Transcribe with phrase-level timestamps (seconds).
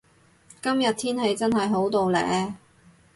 [0.63, 2.57] 今日天氣真係好到呢